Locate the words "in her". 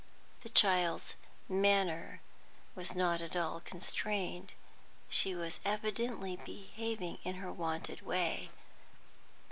7.23-7.53